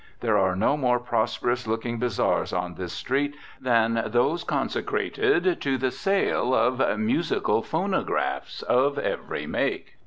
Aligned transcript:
There 0.21 0.39
are 0.39 0.55
no 0.55 0.77
more 0.77 0.99
prosperous 0.99 1.67
looking 1.67 1.99
bazaars 1.99 2.51
on 2.53 2.73
this 2.73 2.91
street 2.91 3.35
than 3.59 4.05
those 4.07 4.43
consecrated 4.43 5.61
to 5.61 5.77
the 5.77 5.91
sale 5.91 6.55
of 6.55 6.97
"musical 6.97 7.61
phonographs" 7.61 8.63
of 8.63 8.97
every 8.97 9.45
make. 9.45 9.99